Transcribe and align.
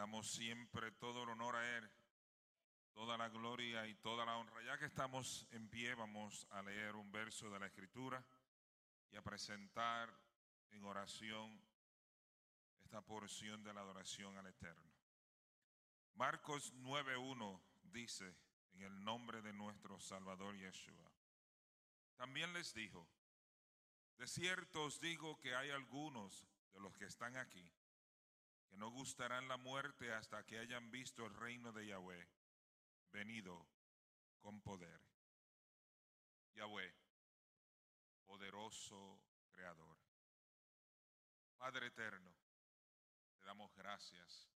damos 0.00 0.30
siempre 0.30 0.92
todo 0.92 1.24
el 1.24 1.28
honor 1.28 1.56
a 1.56 1.76
Él, 1.76 1.90
toda 2.94 3.18
la 3.18 3.28
gloria 3.28 3.86
y 3.86 3.94
toda 3.96 4.24
la 4.24 4.38
honra. 4.38 4.62
Ya 4.62 4.78
que 4.78 4.86
estamos 4.86 5.46
en 5.50 5.68
pie, 5.68 5.94
vamos 5.94 6.46
a 6.52 6.62
leer 6.62 6.96
un 6.96 7.12
verso 7.12 7.50
de 7.50 7.58
la 7.58 7.66
Escritura 7.66 8.24
y 9.12 9.16
a 9.16 9.22
presentar 9.22 10.10
en 10.70 10.86
oración 10.86 11.60
esta 12.82 13.02
porción 13.02 13.62
de 13.62 13.74
la 13.74 13.82
adoración 13.82 14.38
al 14.38 14.46
Eterno. 14.46 14.90
Marcos 16.14 16.72
9.1 16.76 17.60
dice, 17.82 18.34
en 18.72 18.80
el 18.80 19.04
nombre 19.04 19.42
de 19.42 19.52
nuestro 19.52 20.00
Salvador 20.00 20.56
Yeshua. 20.56 21.12
También 22.16 22.54
les 22.54 22.72
dijo, 22.72 23.06
de 24.16 24.26
cierto 24.26 24.84
os 24.84 24.98
digo 24.98 25.38
que 25.40 25.54
hay 25.54 25.68
algunos 25.68 26.46
de 26.72 26.80
los 26.80 26.96
que 26.96 27.04
están 27.04 27.36
aquí 27.36 27.70
gustarán 28.90 29.48
la 29.48 29.56
muerte 29.56 30.12
hasta 30.12 30.44
que 30.44 30.58
hayan 30.58 30.90
visto 30.90 31.24
el 31.26 31.34
reino 31.34 31.72
de 31.72 31.86
Yahweh 31.86 32.28
venido 33.12 33.66
con 34.38 34.60
poder. 34.60 35.00
Yahweh, 36.54 36.94
poderoso 38.24 39.20
creador. 39.50 39.98
Padre 41.56 41.88
eterno, 41.88 42.34
te 43.38 43.44
damos 43.44 43.74
gracias 43.74 44.50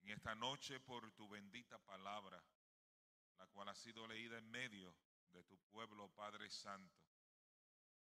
en 0.00 0.10
esta 0.10 0.34
noche 0.34 0.80
por 0.80 1.12
tu 1.12 1.28
bendita 1.28 1.78
palabra, 1.78 2.42
la 3.38 3.46
cual 3.48 3.68
ha 3.68 3.74
sido 3.74 4.06
leída 4.06 4.38
en 4.38 4.50
medio 4.50 4.94
de 5.32 5.44
tu 5.44 5.58
pueblo, 5.70 6.08
Padre 6.10 6.50
Santo. 6.50 7.02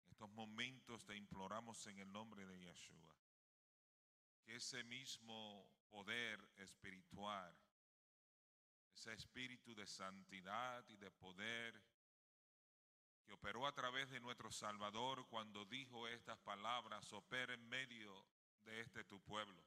En 0.04 0.10
estos 0.10 0.30
momentos 0.30 1.04
te 1.04 1.16
imploramos 1.16 1.86
en 1.86 1.98
el 1.98 2.10
nombre 2.10 2.46
de 2.46 2.58
Yeshua 2.60 3.23
ese 4.54 4.84
mismo 4.84 5.68
poder 5.90 6.40
espiritual, 6.56 7.56
ese 8.92 9.12
espíritu 9.12 9.74
de 9.74 9.86
santidad 9.86 10.84
y 10.88 10.96
de 10.96 11.10
poder 11.10 11.82
que 13.24 13.32
operó 13.32 13.66
a 13.66 13.74
través 13.74 14.10
de 14.10 14.20
nuestro 14.20 14.52
Salvador 14.52 15.26
cuando 15.28 15.64
dijo 15.64 16.06
estas 16.06 16.38
palabras, 16.38 17.12
opera 17.12 17.54
en 17.54 17.68
medio 17.68 18.26
de 18.64 18.80
este 18.80 19.02
tu 19.04 19.20
pueblo, 19.22 19.64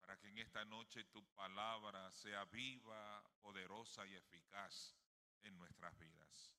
para 0.00 0.18
que 0.18 0.28
en 0.28 0.38
esta 0.38 0.64
noche 0.64 1.04
tu 1.04 1.24
palabra 1.34 2.10
sea 2.10 2.44
viva, 2.46 3.22
poderosa 3.40 4.04
y 4.06 4.14
eficaz 4.14 4.96
en 5.42 5.56
nuestras 5.56 5.96
vidas. 5.98 6.52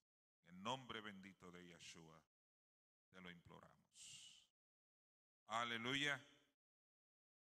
En 0.47 0.61
nombre 0.61 1.01
bendito 1.01 1.51
de 1.51 1.65
Yeshua, 1.65 2.21
te 3.11 3.19
lo 3.21 3.29
imploramos. 3.31 4.45
Aleluya. 5.47 6.23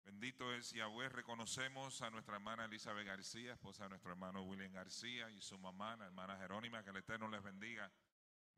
Bendito 0.05 0.53
es 0.53 0.73
Yahweh. 0.73 1.09
Reconocemos 1.09 2.03
a 2.03 2.11
nuestra 2.11 2.35
hermana 2.35 2.65
Elizabeth 2.65 3.07
García, 3.07 3.53
esposa 3.53 3.85
de 3.85 3.91
nuestro 3.91 4.11
hermano 4.11 4.43
William 4.43 4.73
García 4.73 5.31
y 5.31 5.41
su 5.41 5.59
mamá, 5.59 5.97
la 5.97 6.07
hermana 6.07 6.37
Jerónima. 6.39 6.83
Que 6.83 6.91
el 6.91 6.97
Eterno 6.97 7.29
les 7.29 7.43
bendiga 7.43 7.91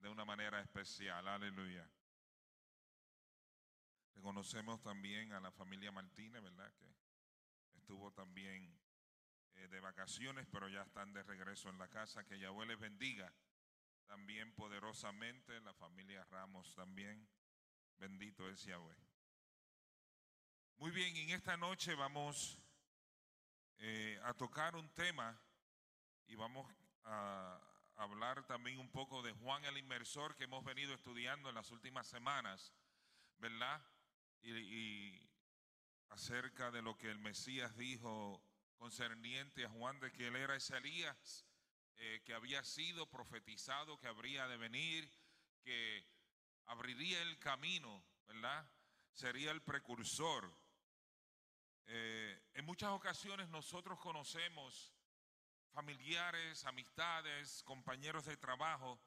de 0.01 0.09
una 0.09 0.25
manera 0.25 0.61
especial. 0.61 1.29
Aleluya. 1.29 1.89
Reconocemos 4.15 4.81
también 4.83 5.33
a 5.33 5.41
la 5.41 5.51
familia 5.53 5.93
Martínez, 5.93 6.43
¿verdad? 6.43 6.73
Que 6.79 6.87
estuvo 7.77 8.11
también 8.13 8.79
eh, 9.57 9.69
de 9.69 9.81
vacaciones, 9.81 10.47
pero 10.51 10.69
ya 10.69 10.83
están 10.83 11.13
de 11.13 11.23
regreso 11.23 11.69
en 11.69 11.79
la 11.79 11.89
casa. 11.89 12.25
Que 12.25 12.39
Yahweh 12.39 12.67
les 12.67 12.79
bendiga 12.79 13.33
también 14.07 14.55
poderosamente. 14.55 15.61
La 15.61 15.75
familia 15.75 16.25
Ramos 16.25 16.75
también. 16.75 17.29
Bendito 17.99 18.49
es 18.49 18.65
Yahweh. 18.65 19.14
Muy 20.79 20.91
bien, 20.91 21.17
en 21.17 21.31
esta 21.31 21.57
noche 21.57 21.95
vamos 21.95 22.59
eh, 23.79 24.21
a 24.25 24.35
tocar 24.35 24.75
un 24.75 24.89
tema 24.91 25.41
y 26.27 26.35
vamos 26.35 26.71
a 27.05 27.61
hablar 27.97 28.45
también 28.47 28.81
un 28.81 28.91
poco 28.91 29.23
de 29.23 29.33
Juan 29.33 29.65
el 29.65 29.79
Inmersor 29.79 30.35
que 30.35 30.45
hemos 30.45 30.65
venido 30.65 30.93
estudiando 30.93 31.49
en 31.49 31.55
las 31.55 31.71
últimas 31.71 32.09
semanas, 32.09 32.73
¿verdad? 33.39 33.81
Y, 34.43 35.21
acerca 36.11 36.71
de 36.71 36.83
lo 36.83 36.99
que 36.99 37.11
el 37.11 37.19
Mesías 37.19 37.77
dijo 37.77 38.43
concerniente 38.77 39.65
a 39.65 39.71
Juan 39.71 39.99
de 40.01 40.13
que 40.13 40.29
él 40.29 40.37
era 40.37 40.57
ese 40.57 40.77
Elías 40.77 41.47
eh, 41.97 42.21
que 42.25 42.35
había 42.35 42.63
sido 42.65 43.09
profetizado, 43.09 43.99
que 43.99 44.09
habría 44.09 44.47
de 44.49 44.57
venir, 44.57 45.11
que 45.63 46.05
abriría 46.67 47.23
el 47.23 47.39
camino, 47.39 48.05
¿verdad? 48.27 48.69
Sería 49.13 49.53
el 49.53 49.63
precursor. 49.63 50.64
Eh, 51.87 52.43
en 52.55 52.65
muchas 52.65 52.91
ocasiones 52.91 53.49
nosotros 53.49 53.99
conocemos 54.01 54.95
familiares, 55.73 56.65
amistades, 56.65 57.63
compañeros 57.65 58.25
de 58.25 58.37
trabajo, 58.37 58.99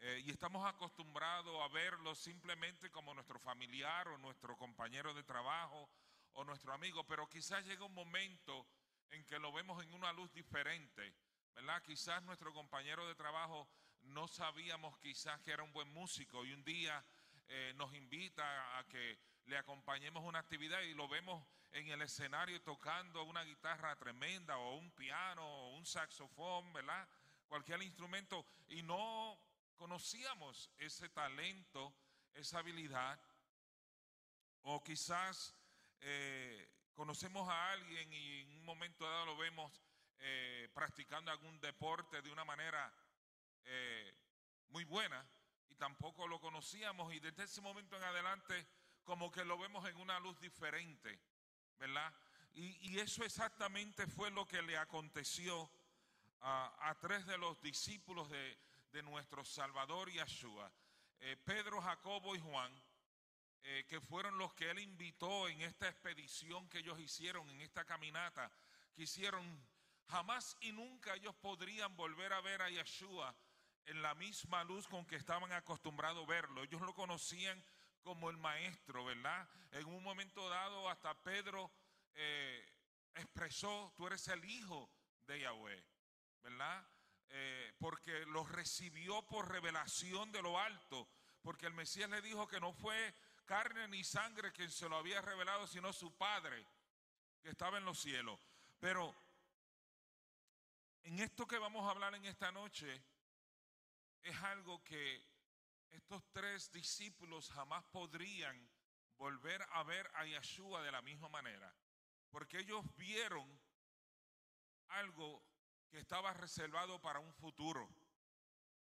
eh, 0.00 0.22
y 0.24 0.30
estamos 0.30 0.64
acostumbrados 0.64 1.60
a 1.60 1.68
verlos 1.68 2.18
simplemente 2.18 2.90
como 2.90 3.14
nuestro 3.14 3.40
familiar 3.40 4.06
o 4.08 4.18
nuestro 4.18 4.56
compañero 4.56 5.12
de 5.12 5.24
trabajo 5.24 5.90
o 6.34 6.44
nuestro 6.44 6.72
amigo, 6.72 7.04
pero 7.04 7.28
quizás 7.28 7.64
llega 7.66 7.84
un 7.84 7.94
momento 7.94 8.66
en 9.10 9.24
que 9.24 9.40
lo 9.40 9.52
vemos 9.52 9.82
en 9.82 9.92
una 9.92 10.12
luz 10.12 10.32
diferente, 10.32 11.14
¿verdad? 11.54 11.82
Quizás 11.82 12.22
nuestro 12.22 12.52
compañero 12.52 13.08
de 13.08 13.16
trabajo 13.16 13.68
no 14.02 14.28
sabíamos 14.28 14.96
quizás 14.98 15.40
que 15.40 15.50
era 15.50 15.64
un 15.64 15.72
buen 15.72 15.92
músico 15.92 16.44
y 16.44 16.52
un 16.52 16.62
día 16.62 17.04
eh, 17.48 17.72
nos 17.74 17.92
invita 17.94 18.78
a 18.78 18.84
que 18.86 19.18
le 19.48 19.56
acompañemos 19.56 20.22
una 20.24 20.40
actividad 20.40 20.80
y 20.82 20.92
lo 20.92 21.08
vemos 21.08 21.42
en 21.72 21.88
el 21.88 22.02
escenario 22.02 22.60
tocando 22.60 23.24
una 23.24 23.42
guitarra 23.44 23.96
tremenda 23.96 24.58
o 24.58 24.76
un 24.76 24.90
piano 24.90 25.42
o 25.42 25.76
un 25.76 25.86
saxofón, 25.86 26.70
¿verdad? 26.74 27.08
Cualquier 27.48 27.82
instrumento 27.82 28.44
y 28.68 28.82
no 28.82 29.38
conocíamos 29.76 30.70
ese 30.76 31.08
talento, 31.08 31.94
esa 32.34 32.58
habilidad. 32.58 33.18
O 34.62 34.84
quizás 34.84 35.54
eh, 36.00 36.70
conocemos 36.92 37.48
a 37.48 37.72
alguien 37.72 38.12
y 38.12 38.40
en 38.40 38.50
un 38.58 38.64
momento 38.66 39.08
dado 39.08 39.24
lo 39.24 39.36
vemos 39.38 39.80
eh, 40.18 40.68
practicando 40.74 41.30
algún 41.30 41.58
deporte 41.60 42.20
de 42.20 42.30
una 42.30 42.44
manera 42.44 42.92
muy 44.68 44.84
buena 44.84 45.26
y 45.68 45.74
tampoco 45.74 46.26
lo 46.26 46.40
conocíamos 46.40 47.12
y 47.12 47.20
desde 47.20 47.44
ese 47.44 47.60
momento 47.60 47.98
en 47.98 48.04
adelante 48.04 48.66
como 49.08 49.32
que 49.32 49.42
lo 49.42 49.56
vemos 49.56 49.88
en 49.88 49.96
una 49.96 50.20
luz 50.20 50.38
diferente, 50.38 51.18
¿verdad? 51.78 52.12
Y, 52.52 52.98
eso 52.98 53.24
exactamente 53.24 54.06
fue 54.06 54.30
lo 54.30 54.46
que 54.46 54.60
le 54.60 54.76
aconteció 54.76 55.70
a, 56.42 56.94
tres 57.00 57.24
de 57.24 57.38
los 57.38 57.58
discípulos 57.62 58.28
de, 58.28 59.02
nuestro 59.04 59.46
Salvador 59.46 60.10
Yeshua, 60.10 60.70
eh, 61.20 61.36
Pedro, 61.42 61.80
Jacobo 61.80 62.34
y 62.36 62.40
Juan, 62.40 62.70
eh, 63.62 63.86
que 63.88 63.98
fueron 63.98 64.36
los 64.36 64.52
que 64.52 64.70
él 64.70 64.80
invitó 64.80 65.48
en 65.48 65.62
esta 65.62 65.88
expedición 65.88 66.68
que 66.68 66.80
ellos 66.80 67.00
hicieron, 67.00 67.48
en 67.48 67.62
esta 67.62 67.86
caminata 67.86 68.52
que 68.94 69.04
hicieron. 69.04 69.42
Jamás 70.08 70.56
y 70.60 70.72
nunca 70.72 71.14
ellos 71.14 71.34
podrían 71.36 71.96
volver 71.96 72.34
a 72.34 72.42
ver 72.42 72.60
a 72.60 72.68
Yeshua 72.68 73.34
en 73.86 74.02
la 74.02 74.14
misma 74.16 74.64
luz 74.64 74.86
con 74.86 75.06
que 75.06 75.16
estaban 75.16 75.50
acostumbrados 75.52 76.24
a 76.24 76.30
verlo. 76.30 76.62
Ellos 76.62 76.82
lo 76.82 76.92
conocían 76.92 77.62
como 78.02 78.30
el 78.30 78.36
maestro, 78.36 79.04
¿verdad? 79.04 79.48
En 79.72 79.86
un 79.86 80.02
momento 80.02 80.48
dado 80.48 80.88
hasta 80.88 81.14
Pedro 81.22 81.70
eh, 82.14 82.66
expresó, 83.14 83.92
tú 83.96 84.06
eres 84.06 84.26
el 84.28 84.44
hijo 84.44 84.90
de 85.26 85.40
Yahweh, 85.40 85.84
¿verdad? 86.42 86.86
Eh, 87.30 87.74
porque 87.78 88.24
lo 88.26 88.44
recibió 88.44 89.22
por 89.26 89.50
revelación 89.50 90.32
de 90.32 90.42
lo 90.42 90.58
alto, 90.58 91.08
porque 91.42 91.66
el 91.66 91.74
Mesías 91.74 92.08
le 92.08 92.22
dijo 92.22 92.48
que 92.48 92.60
no 92.60 92.72
fue 92.72 93.14
carne 93.44 93.88
ni 93.88 94.04
sangre 94.04 94.52
quien 94.52 94.70
se 94.70 94.88
lo 94.88 94.96
había 94.96 95.20
revelado, 95.20 95.66
sino 95.66 95.92
su 95.92 96.16
Padre 96.16 96.66
que 97.42 97.50
estaba 97.50 97.78
en 97.78 97.84
los 97.84 97.98
cielos. 97.98 98.38
Pero 98.80 99.14
en 101.02 101.18
esto 101.20 101.46
que 101.46 101.58
vamos 101.58 101.86
a 101.86 101.90
hablar 101.90 102.14
en 102.14 102.24
esta 102.24 102.52
noche, 102.52 103.02
es 104.22 104.36
algo 104.42 104.82
que 104.84 105.22
estos 105.90 106.22
tres 106.32 106.70
discípulos 106.72 107.50
jamás 107.50 107.84
podrían 107.86 108.70
volver 109.16 109.62
a 109.72 109.82
ver 109.82 110.08
a 110.14 110.24
Yeshua 110.24 110.82
de 110.82 110.92
la 110.92 111.02
misma 111.02 111.28
manera, 111.28 111.74
porque 112.30 112.58
ellos 112.58 112.84
vieron 112.96 113.60
algo 114.88 115.44
que 115.90 115.98
estaba 115.98 116.32
reservado 116.32 117.00
para 117.00 117.20
un 117.20 117.32
futuro. 117.34 117.88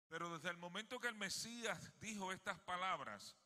Pero 0.08 0.31
desde 0.31 0.50
el 0.50 0.56
momento 0.56 1.00
que 1.00 1.08
el 1.08 1.17
Mesías 1.17 1.99
dijo 2.00 2.32
estas 2.32 2.61
palabras, 2.61 3.37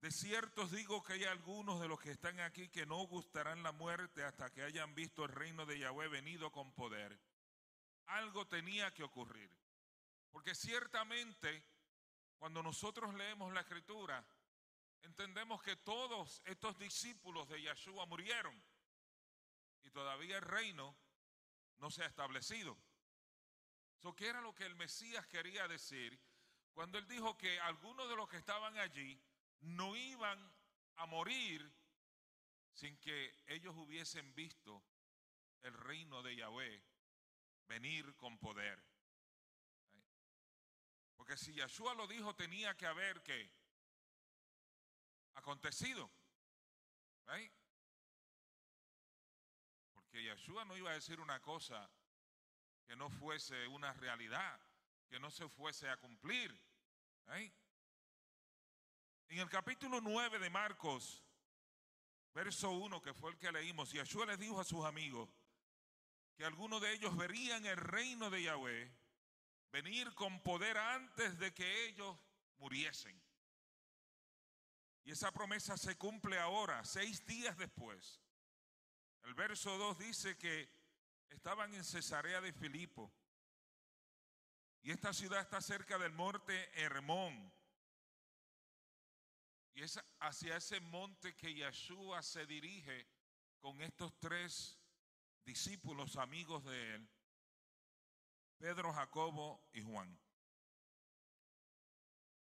de 0.00 0.10
cierto 0.12 0.62
os 0.62 0.70
digo 0.70 1.02
que 1.02 1.14
hay 1.14 1.24
algunos 1.24 1.80
de 1.80 1.88
los 1.88 2.00
que 2.00 2.12
están 2.12 2.38
aquí 2.40 2.68
que 2.68 2.86
no 2.86 2.98
gustarán 3.06 3.62
la 3.62 3.72
muerte 3.72 4.22
hasta 4.22 4.50
que 4.50 4.62
hayan 4.62 4.94
visto 4.94 5.24
el 5.24 5.32
reino 5.32 5.66
de 5.66 5.78
Yahweh 5.78 6.08
venido 6.08 6.52
con 6.52 6.72
poder. 6.72 7.18
Algo 8.06 8.46
tenía 8.46 8.94
que 8.94 9.02
ocurrir. 9.02 9.50
Porque 10.30 10.54
ciertamente 10.54 11.64
cuando 12.38 12.62
nosotros 12.62 13.14
leemos 13.14 13.52
la 13.52 13.60
escritura, 13.60 14.24
entendemos 15.02 15.62
que 15.62 15.76
todos 15.76 16.40
estos 16.44 16.78
discípulos 16.78 17.48
de 17.48 17.60
Yeshua 17.60 18.06
murieron. 18.06 18.54
todavía 19.92 20.36
el 20.36 20.42
reino 20.42 20.96
no 21.78 21.90
se 21.90 22.02
ha 22.02 22.06
establecido. 22.06 22.78
¿Qué 24.16 24.28
era 24.28 24.40
lo 24.40 24.54
que 24.54 24.64
el 24.64 24.76
Mesías 24.76 25.26
quería 25.26 25.68
decir 25.68 26.18
cuando 26.72 26.98
él 26.98 27.06
dijo 27.08 27.36
que 27.36 27.60
algunos 27.60 28.08
de 28.08 28.16
los 28.16 28.28
que 28.28 28.36
estaban 28.36 28.78
allí 28.78 29.20
no 29.60 29.96
iban 29.96 30.52
a 30.96 31.06
morir 31.06 31.70
sin 32.72 32.96
que 32.98 33.34
ellos 33.46 33.74
hubiesen 33.76 34.34
visto 34.34 34.82
el 35.62 35.74
reino 35.74 36.22
de 36.22 36.36
Yahweh 36.36 36.82
venir 37.66 38.14
con 38.16 38.38
poder? 38.38 38.87
Porque 41.28 41.44
si 41.44 41.52
Yahshua 41.52 41.92
lo 41.92 42.06
dijo, 42.06 42.34
tenía 42.34 42.74
que 42.74 42.86
haber 42.86 43.22
que 43.22 43.50
acontecido. 45.34 46.10
Porque 49.92 50.24
Yahshua 50.24 50.64
no 50.64 50.74
iba 50.74 50.90
a 50.90 50.94
decir 50.94 51.20
una 51.20 51.38
cosa 51.42 51.86
que 52.86 52.96
no 52.96 53.10
fuese 53.10 53.66
una 53.66 53.92
realidad, 53.92 54.58
que 55.10 55.20
no 55.20 55.30
se 55.30 55.46
fuese 55.50 55.90
a 55.90 55.98
cumplir. 55.98 56.58
En 59.28 59.38
el 59.38 59.50
capítulo 59.50 60.00
9 60.00 60.38
de 60.38 60.48
Marcos, 60.48 61.22
verso 62.32 62.70
1, 62.70 63.02
que 63.02 63.12
fue 63.12 63.32
el 63.32 63.38
que 63.38 63.52
leímos, 63.52 63.92
Yahshua 63.92 64.24
les 64.24 64.38
dijo 64.38 64.58
a 64.58 64.64
sus 64.64 64.82
amigos 64.86 65.28
que 66.38 66.46
algunos 66.46 66.80
de 66.80 66.90
ellos 66.94 67.14
verían 67.18 67.66
el 67.66 67.76
reino 67.76 68.30
de 68.30 68.44
Yahweh 68.44 68.97
venir 69.82 70.12
con 70.14 70.40
poder 70.42 70.76
antes 70.76 71.38
de 71.38 71.54
que 71.54 71.86
ellos 71.86 72.16
muriesen. 72.58 73.16
Y 75.04 75.12
esa 75.12 75.30
promesa 75.30 75.76
se 75.76 75.96
cumple 75.96 76.36
ahora, 76.38 76.84
seis 76.84 77.24
días 77.24 77.56
después. 77.56 78.20
El 79.22 79.34
verso 79.34 79.78
2 79.78 79.98
dice 79.98 80.36
que 80.36 80.68
estaban 81.30 81.72
en 81.74 81.84
Cesarea 81.84 82.40
de 82.40 82.52
Filipo. 82.52 83.12
Y 84.82 84.90
esta 84.90 85.12
ciudad 85.12 85.42
está 85.42 85.60
cerca 85.60 85.96
del 85.96 86.12
monte 86.12 86.70
Hermón. 86.82 87.52
Y 89.74 89.82
es 89.82 90.00
hacia 90.18 90.56
ese 90.56 90.80
monte 90.80 91.36
que 91.36 91.54
Yeshua 91.54 92.20
se 92.22 92.46
dirige 92.46 93.06
con 93.60 93.80
estos 93.80 94.18
tres 94.18 94.76
discípulos 95.44 96.16
amigos 96.16 96.64
de 96.64 96.96
él, 96.96 97.08
Pedro, 98.58 98.92
Jacobo 98.92 99.68
y 99.72 99.82
Juan. 99.82 100.18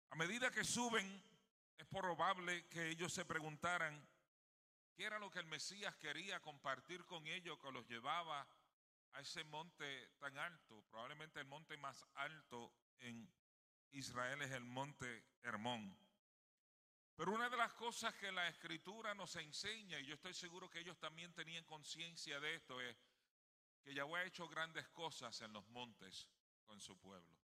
A 0.10 0.16
medida 0.16 0.52
que 0.52 0.64
suben, 0.64 1.24
es 1.78 1.88
probable 1.88 2.68
que 2.68 2.90
ellos 2.90 3.14
se 3.14 3.24
preguntaran 3.24 4.08
qué 4.96 5.06
era 5.06 5.20
lo 5.20 5.32
que 5.32 5.40
el 5.40 5.46
Mesías 5.46 5.96
quería 5.96 6.42
compartir 6.42 7.06
con 7.06 7.26
ellos 7.28 7.58
que 7.60 7.72
los 7.72 7.88
llevaba 7.88 8.48
a 9.14 9.22
ese 9.22 9.44
monte 9.46 10.10
tan 10.20 10.38
alto. 10.38 10.84
Probablemente 10.90 11.40
el 11.40 11.48
monte 11.48 11.78
más 11.78 12.06
alto 12.16 12.74
en 13.00 13.32
Israel 13.92 14.42
es 14.42 14.52
el 14.52 14.66
monte 14.66 15.24
Hermón. 15.44 15.98
Pero 17.16 17.34
una 17.34 17.50
de 17.50 17.58
las 17.58 17.74
cosas 17.74 18.16
que 18.16 18.32
la 18.32 18.48
escritura 18.48 19.14
nos 19.14 19.36
enseña, 19.36 20.00
y 20.00 20.08
yo 20.08 20.16
estoy 20.16 20.34
seguro 20.34 20.70
que 20.70 20.80
ellos 20.80 20.98
también 20.98 21.34
tenían 21.34 21.64
conciencia 21.66 22.40
de 22.40 22.56
esto, 22.56 22.82
es 22.82 22.98
que 23.84 23.94
Yahweh 23.94 24.20
ha 24.20 24.26
hecho 24.26 24.48
grandes 24.48 24.88
cosas 24.90 25.42
en 25.42 25.54
los 25.54 25.68
montes 25.70 26.28
con 26.66 26.80
su 26.80 26.98
pueblo. 27.00 27.38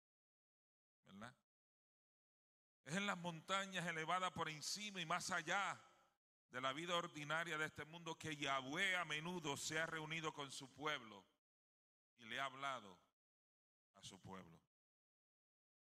¿Verdad? 1.06 1.34
Es 2.84 2.96
en 2.96 3.06
las 3.06 3.18
montañas 3.18 3.86
elevadas 3.86 4.32
por 4.32 4.48
encima 4.48 5.00
y 5.00 5.06
más 5.06 5.30
allá 5.30 5.80
de 6.50 6.60
la 6.60 6.72
vida 6.72 6.94
ordinaria 6.96 7.58
de 7.58 7.66
este 7.66 7.84
mundo 7.84 8.16
que 8.18 8.36
Yahweh 8.36 8.96
a 8.96 9.04
menudo 9.04 9.56
se 9.56 9.78
ha 9.78 9.86
reunido 9.86 10.32
con 10.32 10.52
su 10.52 10.72
pueblo 10.72 11.24
y 12.18 12.24
le 12.26 12.38
ha 12.38 12.44
hablado 12.44 12.98
a 13.94 14.02
su 14.02 14.20
pueblo. 14.20 14.60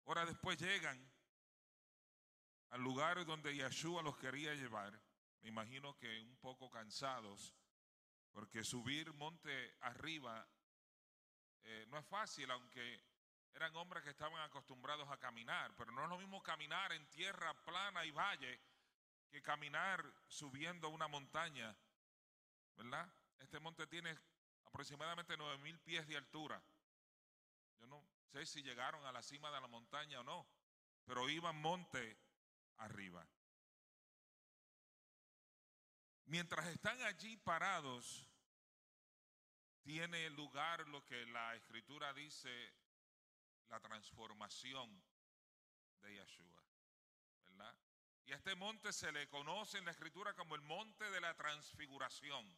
Ahora 0.06 0.26
después 0.26 0.60
llegan 0.60 1.12
al 2.70 2.82
lugar 2.82 3.26
donde 3.26 3.56
Yeshua 3.56 4.02
los 4.02 4.18
quería 4.18 4.54
llevar, 4.54 5.00
me 5.42 5.50
imagino 5.50 5.96
que 5.98 6.22
un 6.22 6.38
poco 6.38 6.70
cansados, 6.70 7.54
porque 8.36 8.66
subir 8.66 9.14
monte 9.14 9.78
arriba 9.80 10.46
eh, 11.64 11.86
no 11.88 11.98
es 11.98 12.06
fácil, 12.06 12.52
aunque 12.52 13.02
eran 13.54 13.74
hombres 13.78 14.04
que 14.04 14.10
estaban 14.10 14.42
acostumbrados 14.42 15.10
a 15.10 15.18
caminar, 15.18 15.74
pero 15.78 15.94
no 15.94 16.04
es 16.04 16.10
lo 16.10 16.18
mismo 16.18 16.44
caminar 16.44 16.92
en 16.92 17.08
tierra 17.08 17.54
plana 17.64 18.04
y 18.04 18.12
valle 18.12 18.60
que 19.30 19.42
caminar 19.42 20.04
subiendo 20.28 20.90
una 20.90 21.08
montaña, 21.08 21.78
¿verdad? 22.76 23.10
Este 23.40 23.58
monte 23.62 23.88
tiene 23.88 24.20
aproximadamente 24.66 25.38
nueve 25.38 25.58
mil 25.60 25.80
pies 25.80 26.06
de 26.06 26.18
altura. 26.18 26.62
Yo 27.80 27.88
no 27.88 28.06
sé 28.34 28.46
si 28.46 28.62
llegaron 28.62 29.06
a 29.06 29.14
la 29.14 29.24
cima 29.24 29.50
de 29.50 29.62
la 29.62 29.68
montaña 29.68 30.20
o 30.20 30.24
no, 30.26 30.46
pero 31.06 31.30
iban 31.30 31.56
monte 31.62 32.18
arriba. 32.80 33.26
Mientras 36.26 36.66
están 36.68 37.00
allí 37.04 37.38
parados, 37.38 38.28
tiene 39.84 40.28
lugar 40.32 40.88
lo 40.88 41.06
que 41.06 41.24
la 41.28 41.56
escritura 41.56 42.14
dice, 42.14 42.74
la 43.70 43.80
transformación 43.80 45.04
de 46.02 46.16
Yeshua, 46.16 46.64
¿verdad? 47.44 47.78
Y 48.26 48.34
a 48.34 48.38
este 48.38 48.56
monte 48.56 48.92
se 48.92 49.12
le 49.12 49.30
conoce 49.30 49.78
en 49.78 49.86
la 49.86 49.92
escritura 49.92 50.34
como 50.34 50.56
el 50.56 50.62
monte 50.62 51.10
de 51.12 51.22
la 51.22 51.36
transfiguración, 51.36 52.58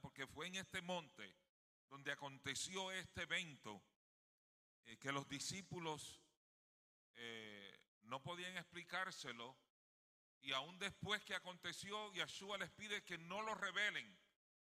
porque 0.00 0.26
fue 0.26 0.48
en 0.48 0.56
este 0.56 0.82
monte 0.82 1.36
donde 1.88 2.10
aconteció 2.10 2.90
este 2.90 3.22
evento 3.22 3.80
eh, 4.86 4.98
que 4.98 5.12
los 5.12 5.28
discípulos 5.28 6.20
eh, 7.14 7.80
no 8.02 8.20
podían 8.20 8.56
explicárselo 8.56 9.56
y 10.42 10.52
aún 10.52 10.78
después 10.78 11.22
que 11.24 11.34
aconteció, 11.34 12.12
Yeshua 12.12 12.58
les 12.58 12.70
pide 12.70 13.04
que 13.04 13.18
no 13.18 13.42
lo 13.42 13.54
revelen, 13.54 14.18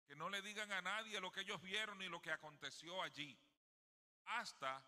que 0.07 0.17
no 0.17 0.31
le 0.31 0.41
digan 0.43 0.71
a 0.73 0.83
nadie 0.83 1.21
lo 1.21 1.33
que 1.33 1.41
ellos 1.41 1.61
vieron 1.61 1.99
ni 1.99 2.09
lo 2.09 2.21
que 2.21 2.31
aconteció 2.31 3.03
allí, 3.03 3.39
hasta 4.27 4.83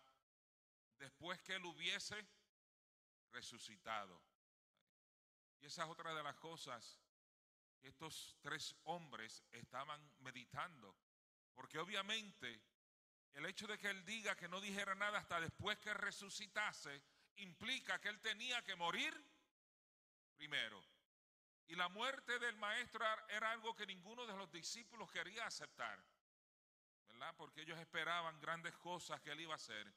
después 0.97 1.41
que 1.41 1.55
él 1.55 1.65
hubiese 1.65 2.25
resucitado. 3.31 4.21
Y 5.61 5.65
esa 5.65 5.83
es 5.83 5.89
otra 5.89 6.13
de 6.13 6.23
las 6.23 6.35
cosas 6.37 6.99
que 7.79 7.89
estos 7.89 8.37
tres 8.41 8.75
hombres 8.83 9.43
estaban 9.51 10.11
meditando. 10.19 10.95
Porque 11.53 11.79
obviamente 11.79 12.61
el 13.33 13.45
hecho 13.45 13.67
de 13.67 13.77
que 13.77 13.89
él 13.89 14.05
diga 14.05 14.35
que 14.35 14.47
no 14.47 14.61
dijera 14.61 14.95
nada 14.95 15.19
hasta 15.19 15.39
después 15.39 15.77
que 15.79 15.93
resucitase 15.93 17.01
implica 17.37 17.99
que 17.99 18.09
él 18.09 18.19
tenía 18.19 18.63
que 18.63 18.75
morir 18.75 19.13
primero. 20.39 20.81
Y 21.67 21.75
la 21.75 21.89
muerte 21.89 22.39
del 22.39 22.55
maestro 22.55 23.05
era 23.27 23.51
algo 23.51 23.75
que 23.75 23.85
ninguno 23.85 24.25
de 24.25 24.35
los 24.37 24.49
discípulos 24.49 25.11
quería 25.11 25.45
aceptar. 25.45 26.01
¿Verdad? 27.09 27.35
Porque 27.37 27.61
ellos 27.61 27.77
esperaban 27.77 28.39
grandes 28.39 28.75
cosas 28.77 29.19
que 29.19 29.31
él 29.31 29.41
iba 29.41 29.53
a 29.53 29.57
hacer. 29.57 29.93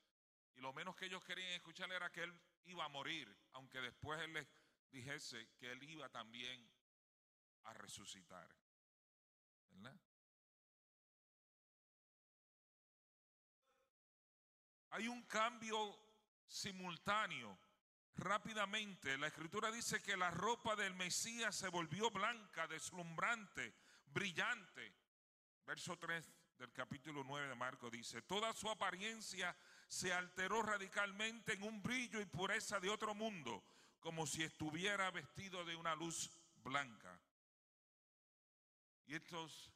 Y 0.56 0.60
lo 0.60 0.72
menos 0.72 0.96
que 0.96 1.06
ellos 1.06 1.24
querían 1.24 1.52
escuchar 1.52 1.90
era 1.92 2.10
que 2.10 2.24
él 2.24 2.40
iba 2.64 2.84
a 2.84 2.88
morir, 2.88 3.34
aunque 3.52 3.80
después 3.80 4.20
él 4.20 4.32
les 4.32 4.48
dijese 4.90 5.48
que 5.56 5.70
él 5.70 5.82
iba 5.84 6.08
también 6.08 6.68
a 7.62 7.72
resucitar. 7.74 8.48
¿Verdad? 9.70 9.96
Hay 14.90 15.06
un 15.06 15.22
cambio 15.22 15.96
simultáneo. 16.46 17.56
Rápidamente, 18.16 19.16
la 19.18 19.28
escritura 19.28 19.70
dice 19.70 20.02
que 20.02 20.16
la 20.16 20.30
ropa 20.30 20.76
del 20.76 20.94
Mesías 20.94 21.56
se 21.56 21.68
volvió 21.68 22.10
blanca, 22.10 22.66
deslumbrante, 22.66 23.74
brillante. 24.06 24.94
Verso 25.66 25.98
3 25.98 26.30
del 26.58 26.72
capítulo 26.72 27.24
9 27.24 27.48
de 27.48 27.54
Marcos 27.54 27.90
dice, 27.90 28.22
toda 28.22 28.52
su 28.52 28.68
apariencia 28.68 29.56
se 29.88 30.12
alteró 30.12 30.62
radicalmente 30.62 31.54
en 31.54 31.62
un 31.62 31.82
brillo 31.82 32.20
y 32.20 32.26
pureza 32.26 32.78
de 32.80 32.90
otro 32.90 33.14
mundo, 33.14 33.64
como 34.00 34.26
si 34.26 34.42
estuviera 34.42 35.10
vestido 35.10 35.64
de 35.64 35.76
una 35.76 35.94
luz 35.94 36.30
blanca. 36.62 37.20
Y 39.06 39.14
estos 39.14 39.72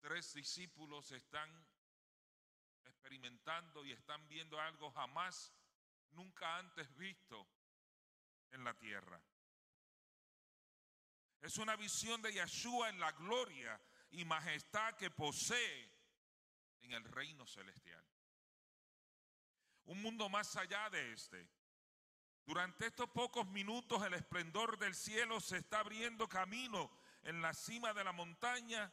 tres 0.00 0.34
discípulos 0.34 1.10
están 1.12 1.50
experimentando 2.84 3.84
y 3.84 3.92
están 3.92 4.26
viendo 4.28 4.60
algo 4.60 4.90
jamás, 4.92 5.52
nunca 6.12 6.56
antes 6.56 6.94
visto 6.96 7.46
en 8.50 8.64
la 8.64 8.74
tierra. 8.74 9.20
Es 11.40 11.56
una 11.56 11.76
visión 11.76 12.20
de 12.20 12.32
Yeshua 12.32 12.90
en 12.90 13.00
la 13.00 13.12
gloria 13.12 13.80
y 14.10 14.24
majestad 14.24 14.94
que 14.96 15.10
posee 15.10 15.90
en 16.82 16.92
el 16.92 17.04
reino 17.04 17.46
celestial. 17.46 18.04
Un 19.84 20.02
mundo 20.02 20.28
más 20.28 20.56
allá 20.56 20.90
de 20.90 21.12
este. 21.12 21.48
Durante 22.44 22.86
estos 22.86 23.08
pocos 23.10 23.46
minutos 23.46 24.02
el 24.02 24.14
esplendor 24.14 24.78
del 24.78 24.94
cielo 24.94 25.40
se 25.40 25.58
está 25.58 25.80
abriendo 25.80 26.28
camino 26.28 26.90
en 27.22 27.40
la 27.40 27.54
cima 27.54 27.94
de 27.94 28.04
la 28.04 28.12
montaña 28.12 28.92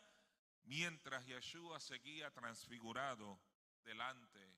mientras 0.63 1.25
Yeshua 1.25 1.79
seguía 1.79 2.31
transfigurado 2.31 3.39
delante 3.83 4.53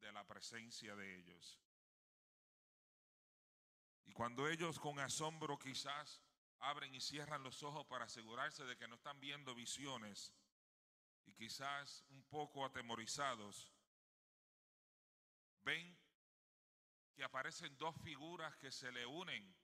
de 0.00 0.12
la 0.12 0.26
presencia 0.26 0.96
de 0.96 1.16
ellos. 1.16 1.60
Y 4.04 4.12
cuando 4.12 4.48
ellos 4.48 4.78
con 4.78 4.98
asombro 4.98 5.58
quizás 5.58 6.20
abren 6.58 6.94
y 6.94 7.00
cierran 7.00 7.42
los 7.42 7.62
ojos 7.62 7.86
para 7.86 8.04
asegurarse 8.04 8.64
de 8.64 8.76
que 8.76 8.88
no 8.88 8.94
están 8.94 9.18
viendo 9.20 9.54
visiones 9.54 10.32
y 11.24 11.34
quizás 11.34 12.04
un 12.10 12.22
poco 12.24 12.64
atemorizados, 12.64 13.72
ven 15.62 15.98
que 17.14 17.24
aparecen 17.24 17.76
dos 17.78 17.94
figuras 18.02 18.56
que 18.56 18.72
se 18.72 18.90
le 18.90 19.06
unen 19.06 19.54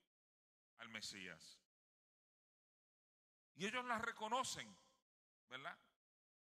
al 0.78 0.88
Mesías. 0.90 1.58
Y 3.56 3.66
ellos 3.66 3.84
las 3.86 4.00
reconocen, 4.02 4.76
¿verdad? 5.48 5.76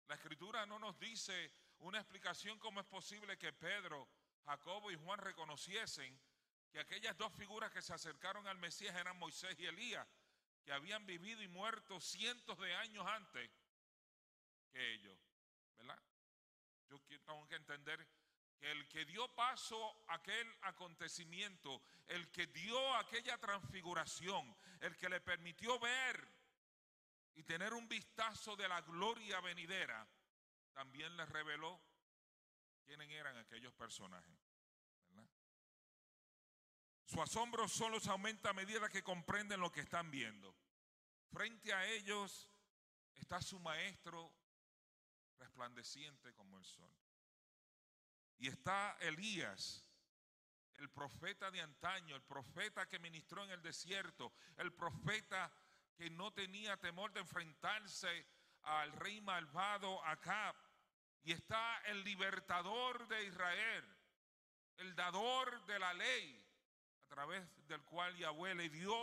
La 0.07 0.15
escritura 0.15 0.65
no 0.65 0.79
nos 0.79 0.99
dice 0.99 1.51
una 1.79 1.99
explicación 1.99 2.59
cómo 2.59 2.79
es 2.79 2.85
posible 2.87 3.37
que 3.37 3.53
Pedro, 3.53 4.07
Jacobo 4.45 4.91
y 4.91 4.95
Juan 4.95 5.19
reconociesen 5.19 6.19
que 6.75 6.82
aquellas 6.82 7.17
dos 7.17 7.32
figuras 7.32 7.72
que 7.72 7.82
se 7.82 7.94
acercaron 7.94 8.46
al 8.48 8.58
Mesías 8.58 8.94
eran 8.98 9.17
Moisés 9.17 9.58
y 9.58 9.65
Elías, 9.65 10.05
que 10.62 10.74
habían 10.74 11.05
vivido 11.05 11.41
y 11.41 11.48
muerto 11.48 12.01
cientos 12.01 12.60
de 12.60 12.75
años 12.75 13.08
antes 13.08 13.50
que 14.74 14.94
ellos, 14.96 15.17
¿verdad? 15.77 15.98
Yo 16.89 17.00
tengo 17.00 17.48
que 17.48 17.55
entender 17.55 18.05
que 18.60 18.70
el 18.72 18.89
que 18.89 19.05
dio 19.05 19.34
paso 19.36 20.03
a 20.10 20.15
aquel 20.15 20.53
acontecimiento, 20.63 21.82
el 22.08 22.29
que 22.29 22.48
dio 22.48 22.96
aquella 22.96 23.38
transfiguración, 23.38 24.53
el 24.82 24.98
que 24.98 25.08
le 25.08 25.22
permitió 25.22 25.79
ver 25.79 26.27
y 27.36 27.44
tener 27.44 27.74
un 27.74 27.88
vistazo 27.88 28.58
de 28.58 28.67
la 28.67 28.82
gloria 28.82 29.39
venidera, 29.39 30.05
también 30.74 31.15
les 31.15 31.29
reveló 31.29 31.82
quiénes 32.84 33.10
eran 33.12 33.38
aquellos 33.38 33.74
personajes. 33.75 34.44
Su 37.05 37.21
asombro 37.21 37.67
solo 37.67 38.00
se 38.00 38.09
aumenta 38.09 38.50
a 38.50 38.53
medida 38.53 38.89
que 38.89 39.03
comprenden 39.03 39.59
lo 39.59 39.71
que 39.71 39.81
están 39.81 40.09
viendo. 40.09 40.55
Frente 41.31 41.74
a 41.74 41.85
ellos 41.85 42.50
está 43.13 43.41
su 43.41 43.59
maestro 43.59 44.33
resplandeciente 45.38 46.33
como 46.33 46.57
el 46.57 46.65
sol. 46.65 46.91
Y 48.38 48.47
está 48.47 48.97
Elías, 49.00 49.85
el 50.75 50.89
profeta 50.89 51.51
de 51.51 51.62
antaño, 51.62 52.15
el 52.15 52.24
profeta 52.24 52.88
que 52.88 53.00
ministró 53.00 53.43
en 53.43 53.51
el 53.51 53.62
desierto, 53.62 54.33
el 54.57 54.74
profeta 54.74 55.51
que 55.95 56.09
no 56.09 56.33
tenía 56.33 56.75
temor 56.77 57.13
de 57.13 57.21
enfrentarse 57.21 58.27
al 58.63 58.91
rey 58.93 59.21
malvado 59.21 60.03
Acab. 60.05 60.55
Y 61.24 61.31
está 61.31 61.79
el 61.85 62.03
libertador 62.03 63.07
de 63.07 63.25
Israel, 63.25 63.97
el 64.77 64.95
dador 64.95 65.65
de 65.65 65.79
la 65.79 65.93
ley, 65.93 66.44
través 67.15 67.48
del 67.67 67.81
cual 67.86 68.13
Yahweh 68.17 68.55
le 68.55 68.67
dio 68.67 68.93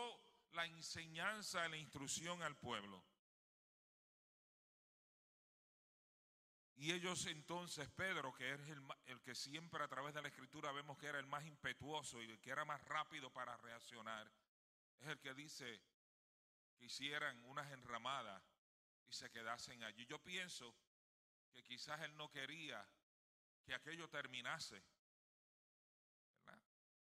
la 0.52 0.66
enseñanza 0.66 1.66
y 1.66 1.71
la 1.71 1.76
instrucción 1.78 2.42
al 2.42 2.54
pueblo. 2.59 3.02
Y 6.76 6.92
ellos 6.92 7.25
entonces, 7.25 7.88
Pedro, 7.88 8.35
que 8.35 8.52
es 8.52 8.61
el, 8.69 8.83
el, 9.07 9.23
que 9.23 9.35
siempre 9.35 9.83
a 9.83 9.88
través 9.88 10.12
de 10.12 10.21
la 10.21 10.28
escritura 10.28 10.73
vemos 10.73 10.99
que 10.99 11.07
era 11.07 11.19
el 11.19 11.26
más 11.26 11.47
impetuoso 11.47 12.21
y 12.23 12.28
el 12.28 12.38
que 12.38 12.50
era 12.50 12.66
más 12.66 12.83
rápido 12.85 13.33
para 13.33 13.57
reaccionar, 13.57 14.31
es 15.00 15.09
el 15.09 15.19
que 15.19 15.33
dice 15.33 15.81
que 16.76 16.85
hicieran 16.85 17.42
unas 17.47 17.73
enramadas 17.73 18.42
y 19.09 19.14
se 19.14 19.31
quedasen 19.31 19.83
allí. 19.85 20.04
Yo 20.04 20.19
pienso 20.19 20.76
que 21.50 21.62
quizás 21.62 21.99
él 22.02 22.14
no 22.19 22.31
quería 22.31 22.87
que 23.64 23.73
aquello 23.73 24.11
terminase. 24.11 24.85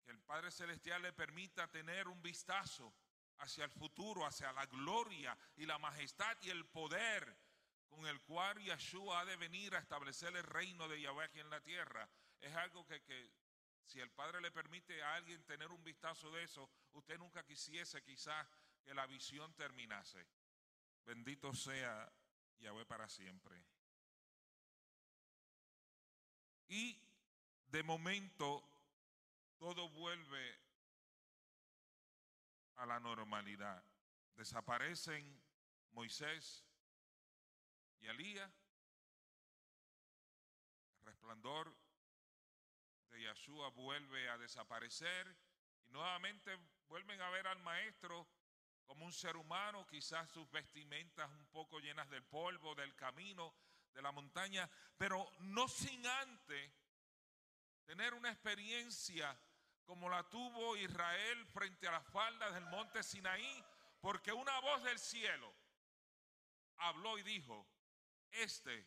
Que 0.06 0.12
el 0.12 0.20
Padre 0.22 0.52
Celestial 0.52 1.02
le 1.02 1.14
permita 1.14 1.68
tener 1.70 2.08
un 2.08 2.22
vistazo 2.22 2.94
hacia 3.40 3.66
el 3.66 3.72
futuro, 3.72 4.26
hacia 4.26 4.54
la 4.54 4.66
gloria 4.68 5.38
y 5.58 5.66
la 5.66 5.78
majestad 5.80 6.38
y 6.42 6.50
el 6.50 6.66
poder 6.68 7.38
con 7.88 8.06
el 8.08 8.22
cual 8.22 8.60
Yeshua 8.60 9.22
ha 9.22 9.26
de 9.26 9.36
venir 9.36 9.76
a 9.76 9.80
establecer 9.80 10.36
el 10.36 10.44
reino 10.44 10.88
de 10.88 11.02
Yahweh 11.02 11.26
aquí 11.26 11.40
en 11.40 11.50
la 11.50 11.62
tierra. 11.62 12.10
Es 12.40 12.54
algo 12.56 12.86
que, 12.86 13.02
que 13.04 13.32
si 13.86 14.00
el 14.00 14.12
Padre 14.12 14.42
le 14.42 14.52
permite 14.52 15.02
a 15.04 15.16
alguien 15.16 15.44
tener 15.46 15.72
un 15.72 15.84
vistazo 15.84 16.32
de 16.32 16.44
eso, 16.44 16.70
usted 16.94 17.18
nunca 17.18 17.44
quisiese 17.44 18.04
quizás 18.04 18.48
que 18.84 18.94
la 18.94 19.06
visión 19.08 19.54
terminase. 19.56 20.28
Bendito 21.06 21.54
sea 21.54 22.12
Yahweh 22.60 22.86
para 22.86 23.08
siempre. 23.08 23.64
Y 26.68 27.00
de 27.68 27.84
momento 27.84 28.75
todo 29.58 29.90
vuelve 29.90 30.60
a 32.76 32.86
la 32.86 33.00
normalidad. 33.00 33.84
Desaparecen 34.36 35.42
Moisés 35.92 36.66
y 38.00 38.08
Elías. 38.08 38.52
El 41.00 41.06
resplandor 41.06 41.76
de 43.10 43.22
Yeshua 43.22 43.70
vuelve 43.70 44.30
a 44.30 44.38
desaparecer 44.38 45.36
y 45.86 45.90
nuevamente 45.92 46.58
vuelven 46.88 47.22
a 47.22 47.30
ver 47.30 47.48
al 47.48 47.60
maestro 47.60 48.28
como 48.86 49.06
un 49.06 49.14
ser 49.14 49.36
humano, 49.36 49.88
quizás 49.88 50.30
sus 50.30 50.50
vestimentas 50.52 51.30
un 51.32 51.48
poco 51.48 51.80
llenas 51.80 52.10
del 52.10 52.24
polvo, 52.24 52.76
del 52.76 52.96
camino, 52.96 53.56
de 53.94 54.02
la 54.02 54.12
montaña, 54.12 54.70
pero 54.98 55.28
no 55.40 55.68
sin 55.68 56.06
antes 56.06 56.72
tener 57.86 58.13
una 58.13 58.32
experiencia 58.32 59.38
como 59.86 60.10
la 60.10 60.24
tuvo 60.30 60.75
Israel 60.77 61.46
frente 61.48 61.88
a 61.88 61.92
las 61.92 62.08
faldas 62.08 62.54
del 62.54 62.65
monte 62.65 63.04
Sinaí, 63.04 63.63
porque 64.01 64.34
una 64.34 64.60
voz 64.60 64.84
del 64.84 65.00
cielo 65.00 65.54
habló 66.77 67.18
y 67.18 67.24
dijo, 67.24 67.68
este 68.32 68.86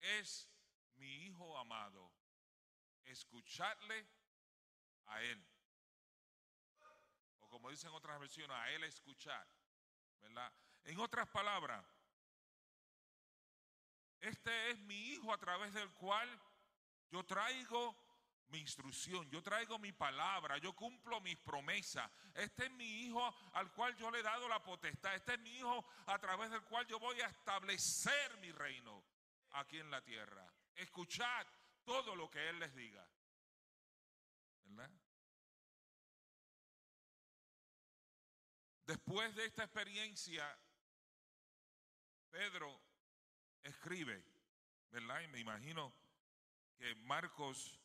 es 0.00 0.48
mi 0.94 1.26
hijo 1.26 1.58
amado, 1.58 2.12
escuchadle 3.04 4.06
a 5.06 5.22
él. 5.22 5.46
O 7.40 7.48
como 7.48 7.70
dicen 7.70 7.92
otras 7.92 8.18
versiones, 8.18 8.56
a 8.56 8.70
él 8.70 8.84
escuchar, 8.84 9.46
¿verdad? 10.20 10.52
En 10.84 10.98
otras 11.00 11.28
palabras, 11.28 11.84
este 14.20 14.70
es 14.70 14.78
mi 14.80 15.12
hijo 15.12 15.32
a 15.32 15.38
través 15.38 15.72
del 15.74 15.92
cual 15.94 16.28
yo 17.10 17.24
traigo 17.24 17.96
mi 18.48 18.58
instrucción, 18.58 19.28
yo 19.30 19.42
traigo 19.42 19.78
mi 19.78 19.92
palabra, 19.92 20.58
yo 20.58 20.74
cumplo 20.74 21.20
mis 21.20 21.36
promesas. 21.38 22.10
Este 22.34 22.66
es 22.66 22.70
mi 22.72 23.02
hijo 23.02 23.34
al 23.52 23.72
cual 23.72 23.96
yo 23.96 24.10
le 24.10 24.20
he 24.20 24.22
dado 24.22 24.48
la 24.48 24.62
potestad. 24.62 25.14
Este 25.14 25.34
es 25.34 25.40
mi 25.40 25.56
hijo 25.56 25.84
a 26.06 26.18
través 26.18 26.50
del 26.50 26.62
cual 26.62 26.86
yo 26.86 26.98
voy 26.98 27.20
a 27.20 27.26
establecer 27.26 28.36
mi 28.38 28.52
reino 28.52 29.04
aquí 29.52 29.78
en 29.78 29.90
la 29.90 30.02
tierra. 30.02 30.46
Escuchad 30.74 31.46
todo 31.84 32.14
lo 32.14 32.30
que 32.30 32.48
Él 32.48 32.58
les 32.58 32.74
diga. 32.74 33.06
¿Verdad? 34.64 34.90
Después 38.86 39.34
de 39.34 39.46
esta 39.46 39.64
experiencia, 39.64 40.56
Pedro 42.30 42.80
escribe, 43.64 44.24
¿verdad? 44.90 45.20
Y 45.22 45.28
me 45.28 45.40
imagino 45.40 45.92
que 46.78 46.94
Marcos 46.96 47.80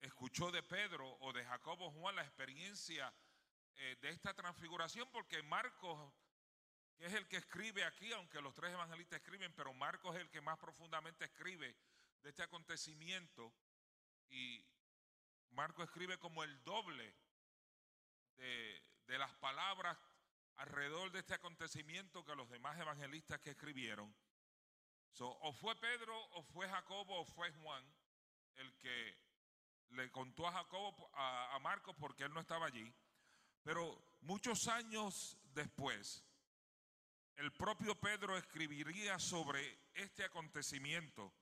escuchó 0.00 0.50
de 0.50 0.62
Pedro 0.62 1.08
o 1.20 1.32
de 1.32 1.44
Jacobo 1.44 1.90
Juan 1.90 2.16
la 2.16 2.22
experiencia 2.22 3.12
eh, 3.76 3.96
de 4.00 4.10
esta 4.10 4.34
transfiguración, 4.34 5.10
porque 5.10 5.42
Marcos, 5.42 6.12
que 6.96 7.06
es 7.06 7.14
el 7.14 7.28
que 7.28 7.36
escribe 7.36 7.84
aquí, 7.84 8.12
aunque 8.12 8.40
los 8.40 8.54
tres 8.54 8.72
evangelistas 8.72 9.20
escriben, 9.20 9.52
pero 9.54 9.72
Marcos 9.74 10.14
es 10.16 10.22
el 10.22 10.30
que 10.30 10.40
más 10.40 10.58
profundamente 10.58 11.24
escribe 11.24 11.76
de 12.22 12.30
este 12.30 12.42
acontecimiento, 12.42 13.52
y 14.28 14.64
Marcos 15.50 15.84
escribe 15.84 16.18
como 16.18 16.42
el 16.42 16.64
doble 16.64 17.14
de, 18.36 18.82
de 19.06 19.18
las 19.18 19.34
palabras 19.36 19.96
alrededor 20.56 21.10
de 21.12 21.20
este 21.20 21.34
acontecimiento 21.34 22.24
que 22.24 22.34
los 22.34 22.48
demás 22.48 22.78
evangelistas 22.78 23.40
que 23.40 23.50
escribieron. 23.50 24.14
o 25.20 25.52
fue 25.52 25.76
Pedro, 25.76 26.18
o 26.32 26.42
fue 26.42 26.68
Jacobo, 26.68 27.20
o 27.20 27.24
fue 27.24 27.52
Juan 27.52 27.84
el 28.56 28.76
que 28.78 29.25
le 29.90 30.10
contó 30.10 30.46
a 30.46 30.52
Jacobo, 30.52 31.10
a, 31.14 31.58
Marcos, 31.60 31.96
porque 31.98 32.24
él 32.24 32.32
no 32.32 32.40
estaba 32.40 32.66
allí. 32.66 32.92
Pero 33.62 34.16
muchos 34.20 34.68
años 34.68 35.36
después, 35.54 36.24
el 37.36 37.52
propio 37.52 37.94
Pedro 37.98 38.36
escribiría 38.36 39.18
sobre 39.18 39.78
este 39.94 40.24
acontecimiento. 40.24 41.32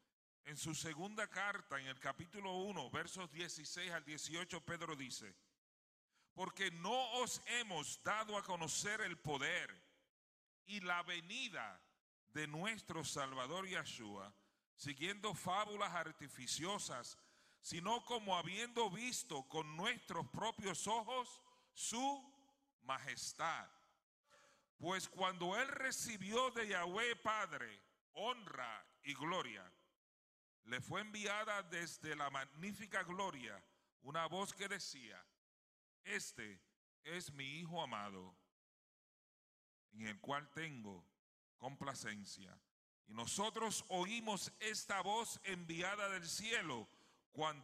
En 0.44 0.56
su 0.56 0.74
segunda 0.74 1.28
carta, 1.28 1.80
en 1.80 1.86
el 1.86 1.98
capítulo 1.98 2.52
1, 2.52 2.90
versos 2.90 3.30
16 3.32 3.90
al 3.92 4.04
18, 4.04 4.60
Pedro 4.60 4.94
dice, 4.94 5.34
porque 6.34 6.70
no 6.70 7.12
os 7.12 7.40
hemos 7.46 8.02
dado 8.02 8.36
a 8.36 8.42
conocer 8.42 9.00
el 9.00 9.16
poder 9.16 9.74
y 10.66 10.80
la 10.80 11.02
venida 11.02 11.80
de 12.28 12.46
nuestro 12.46 13.04
Salvador 13.04 13.66
Yeshua, 13.66 14.34
siguiendo 14.76 15.34
fábulas 15.34 15.94
artificiosas, 15.94 17.16
sino 17.64 18.04
como 18.04 18.36
habiendo 18.36 18.90
visto 18.90 19.48
con 19.48 19.74
nuestros 19.74 20.28
propios 20.28 20.86
ojos 20.86 21.40
su 21.72 22.22
majestad. 22.82 23.66
Pues 24.76 25.08
cuando 25.08 25.58
él 25.58 25.66
recibió 25.68 26.50
de 26.50 26.68
Yahweh 26.68 27.16
Padre 27.16 27.80
honra 28.12 28.86
y 29.02 29.14
gloria, 29.14 29.64
le 30.64 30.78
fue 30.82 31.00
enviada 31.00 31.62
desde 31.62 32.14
la 32.14 32.28
magnífica 32.28 33.02
gloria 33.02 33.64
una 34.02 34.26
voz 34.26 34.52
que 34.52 34.68
decía, 34.68 35.24
este 36.04 36.60
es 37.02 37.32
mi 37.32 37.60
Hijo 37.60 37.82
amado, 37.82 38.36
en 39.92 40.06
el 40.06 40.20
cual 40.20 40.52
tengo 40.52 41.02
complacencia. 41.56 42.60
Y 43.06 43.14
nosotros 43.14 43.86
oímos 43.88 44.52
esta 44.60 45.00
voz 45.00 45.40
enviada 45.44 46.10
del 46.10 46.28
cielo 46.28 46.86
cuando 47.34 47.62